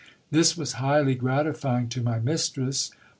This 0.31 0.57
was 0.57 0.71
highly 0.81 1.13
gratifying 1.13 1.87
to 1.89 2.01
my 2.01 2.17
nistress. 2.17 2.89